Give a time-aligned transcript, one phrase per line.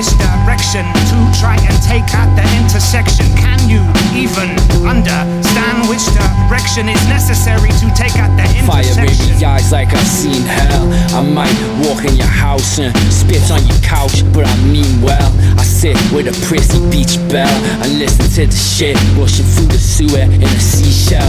[0.00, 0.80] which direction
[1.12, 3.26] to try and take out the intersection?
[3.36, 3.84] Can you
[4.16, 4.48] even
[4.88, 8.64] understand which direction is necessary to take out the intersection?
[8.64, 10.88] Fire baby eyes like I've seen hell.
[11.12, 11.52] I might
[11.84, 15.28] walk in your house and spit on your couch, but I mean well.
[15.60, 17.52] I sit with a prissy beach bell
[17.84, 21.28] and listen to the shit rushing through the sewer in a seashell.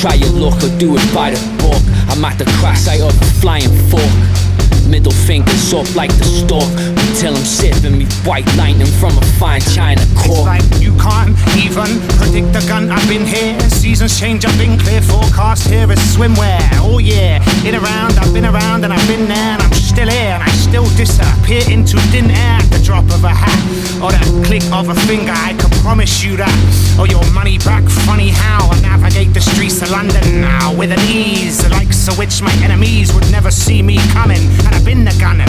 [0.00, 1.82] Try your luck or do it by the book.
[2.08, 4.41] I'm at the crash site of a flying fork.
[4.88, 6.68] Middle fingers up like the stalk
[7.08, 10.46] until I'm sipping me white lightning from a fine china It's cork.
[10.46, 12.90] like you can't even predict the gun.
[12.90, 14.44] I've been here, seasons change.
[14.44, 15.00] I've been clear.
[15.00, 16.60] Forecast here is swimwear.
[16.82, 18.18] Oh yeah, in around.
[18.18, 21.62] I've been around and I've been there, and I'm still here, and I still disappear
[21.70, 23.60] into thin air at the drop of a hat
[24.02, 25.32] or the click of a finger.
[25.32, 26.52] I can promise you that.
[26.98, 27.84] Or your money back.
[28.04, 31.62] Funny how I navigate the streets of London now with an ease,
[32.08, 34.40] of which my enemies would never see me coming.
[34.66, 35.46] And I've been the gunner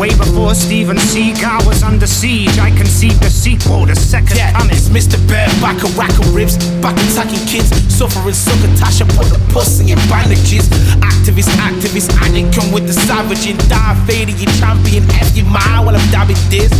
[0.00, 2.58] way before Steven Seagal was under siege.
[2.58, 4.74] I conceived the sequel, the second Yeah, coming.
[4.74, 5.16] it's Mr.
[5.28, 9.92] Bear, back a rack of ribs, back attacking kids, suffering succotash, I put the pussy
[9.92, 10.68] in bandages.
[11.04, 15.86] Activist, activist, addict, come with the savage and die fading your champion, F your mind
[15.86, 16.72] while I'm dabbing this.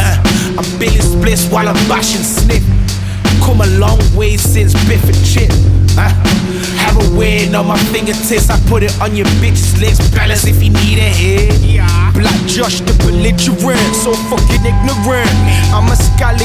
[0.00, 0.16] Uh,
[0.56, 2.64] I'm billing splits while I'm bashing sniff.
[3.44, 5.50] Come a long way since Biff and Chip.
[7.50, 9.98] On my fingertips, I put it on your bitch's lips.
[10.14, 11.58] Balance if you need a hit.
[11.60, 12.12] Yeah.
[12.14, 15.34] Black Josh the belligerent, so fucking ignorant.
[15.74, 16.39] I'm a scally,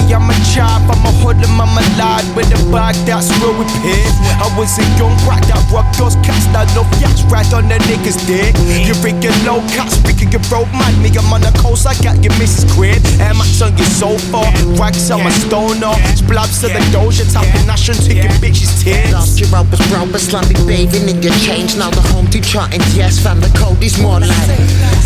[2.76, 4.04] bag that's we pit.
[4.36, 7.80] I was a young brat that rock those cats, not no yachts right on the
[7.88, 8.52] niggas dick.
[8.84, 12.20] You freaking low cats, speaking your road man, me, I'm on the coast, I got
[12.20, 12.68] your Mrs.
[12.76, 13.00] Crib.
[13.24, 17.64] And my son get so far, rags on my stoner, splabs to the doja, tapping
[17.64, 19.16] nation, taking bitches' tears.
[19.16, 21.80] Lost your ropers, ropers, slummy bathing in your change.
[21.80, 24.52] Now the home to charting, yes, fam, the code is more like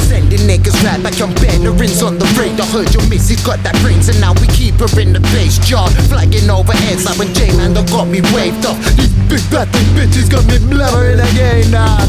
[0.09, 2.25] sending niggas right back on veterans on the.
[2.39, 5.59] I heard your missus got that brains, and now we keep her in the base
[5.59, 8.79] jar, flagging over heads like when J-Man done got me waved off.
[8.95, 11.99] These big bad bitches got me blabbering again now.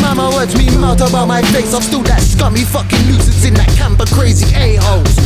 [0.00, 1.74] Mama watch me mouth about my face.
[1.74, 5.18] I'm still that scummy fucking nuisance in that camper crazy a-holes.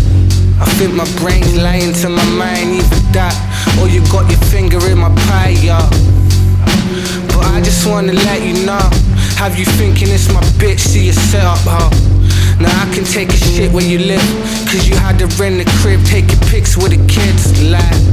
[0.57, 3.37] I think my brain's lying to my mind, either that
[3.77, 5.85] or you got your finger in my pie, yeah.
[7.37, 8.89] But I just wanna let you know.
[9.37, 10.81] Have you thinking it's my bitch?
[10.81, 11.93] See you set up, huh?
[12.57, 14.25] Now I can take a shit where you live.
[14.65, 18.13] Cause you had to rent the crib, taking pics with the kids, like.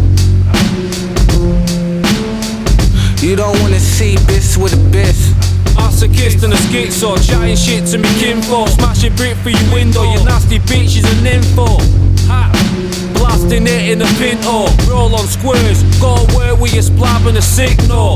[3.21, 5.49] You don't wanna see bitch with a bitch.
[6.01, 8.69] A kiss and a schizo, chatting shit to me kinfolk.
[8.69, 11.65] Smashing brick through your window, your nasty bitch is an info.
[12.31, 12.47] Ha.
[13.15, 14.69] Blasting it in a pinhole.
[14.87, 15.83] roll on squares.
[15.99, 18.15] Go work with your splab and a signal.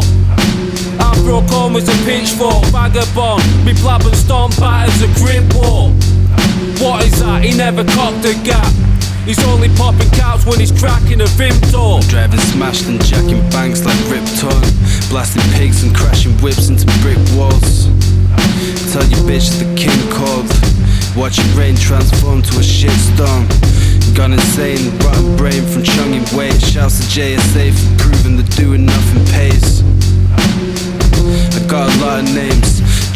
[0.97, 3.43] I broke home with a pitchfork, vagabond.
[3.65, 5.91] Me stomp out as a grip ball.
[6.79, 7.43] What is that?
[7.43, 8.82] He never cocked a gap.
[9.25, 12.05] He's only popping caps when he's cracking a Vimto.
[12.09, 14.63] Driving smashed and jacking banks like Rip Torn.
[15.09, 17.87] Blasting pigs and crashing whips into brick walls.
[18.91, 20.51] Tell your bitch the king called.
[21.15, 23.47] Watch your rain transform to a shitstorm.
[24.13, 26.59] Gone insane, rotten brain from chunging weight.
[26.61, 28.85] Shouts to JSA for proving that doing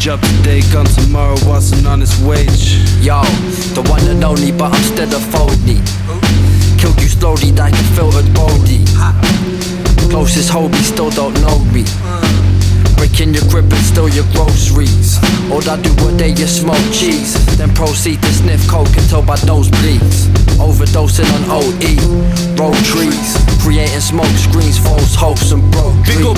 [0.08, 2.80] Job today, gone tomorrow, what's an honest wage?
[3.04, 3.20] Yo,
[3.76, 5.84] the one and only, but I'm still a phony.
[6.80, 8.88] Killed you slowly like a filtered body.
[10.08, 11.84] Closest homie still don't know me.
[12.96, 15.20] Breaking your grip and steal your groceries.
[15.52, 17.36] All I do all day is smoke cheese.
[17.58, 20.24] Then proceed to sniff coke until my nose bleeds.
[20.56, 21.92] Overdosing on OE.
[22.56, 23.36] Roll trees.
[23.60, 26.37] Creating smoke screens, false hopes and broke Big up dreams.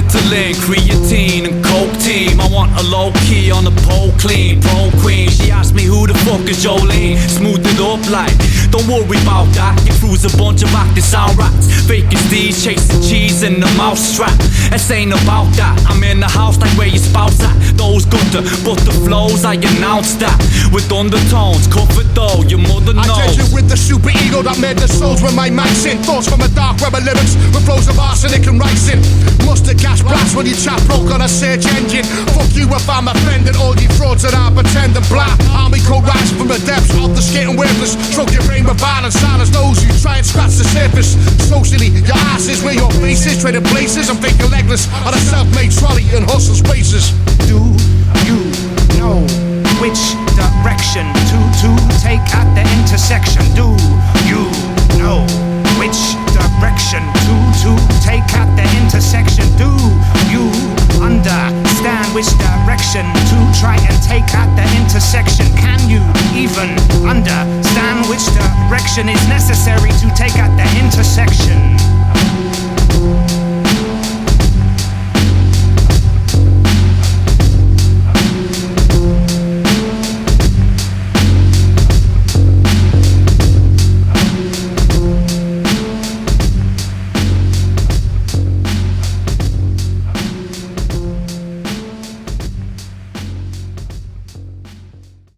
[0.00, 2.40] Ritalin, creatine and coke team.
[2.40, 5.28] I want a low key on the pole clean, pole queen.
[5.28, 7.16] She asked me who the fuck is Jolene.
[7.28, 8.36] Smooth it up like,
[8.70, 9.80] don't worry about that.
[9.86, 11.68] Your crew's a bunch of acting sound rats.
[11.88, 14.36] Fake as these, chasing cheese in the mouth strap.
[14.70, 15.76] This ain't about that.
[15.88, 17.56] I'm in the house like where your spouse at.
[17.76, 20.36] Those good to, but the flows, I announce that.
[20.72, 23.18] With undertones, comfort though, your mother I knows.
[23.18, 25.98] judge you with the super ego that made the souls with my max in.
[26.04, 29.00] Thoughts from a dark web of lyrics with flows of arsenic and rising.
[29.46, 32.04] Mustard gas blast when you chat broke on a search engine.
[32.36, 33.56] Fuck you if I'm offended.
[33.56, 35.30] All you frauds that I pretend and blah.
[35.70, 37.94] Army code rising from the depths of the skating waveless.
[38.10, 41.14] Stroke your brain with violence, silence those who try and scratch the surface.
[41.46, 43.38] Socially, your ass is where your face is.
[43.38, 47.14] Trading places and faking legless on a self-made trolley in hustle spaces.
[47.46, 47.62] Do
[48.26, 48.50] you
[48.98, 49.22] know
[49.78, 51.70] which direction to to
[52.02, 53.46] take at the intersection?
[53.54, 53.70] Do
[54.26, 54.42] you
[54.98, 55.22] know
[55.78, 57.70] which direction to to
[58.02, 59.46] take at the intersection?
[59.54, 59.70] Do
[60.34, 60.50] you
[60.98, 65.46] understand which direction to try and take out the intersection.
[65.54, 66.02] Can you
[66.34, 66.68] even
[67.06, 72.09] understand which direction is necessary to take at the intersection?